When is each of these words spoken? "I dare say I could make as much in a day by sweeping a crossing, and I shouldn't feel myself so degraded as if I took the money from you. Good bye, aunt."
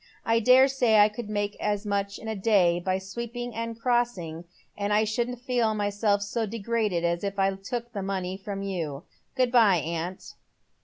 "I 0.35 0.39
dare 0.39 0.67
say 0.67 0.97
I 0.97 1.09
could 1.09 1.29
make 1.29 1.55
as 1.59 1.85
much 1.85 2.17
in 2.17 2.27
a 2.27 2.35
day 2.35 2.79
by 2.79 2.97
sweeping 2.97 3.53
a 3.53 3.75
crossing, 3.75 4.45
and 4.75 4.91
I 4.91 5.03
shouldn't 5.03 5.41
feel 5.41 5.75
myself 5.75 6.23
so 6.23 6.47
degraded 6.47 7.03
as 7.03 7.23
if 7.23 7.37
I 7.37 7.53
took 7.53 7.93
the 7.93 8.01
money 8.01 8.35
from 8.35 8.63
you. 8.63 9.03
Good 9.35 9.51
bye, 9.51 9.77
aunt." 9.77 10.33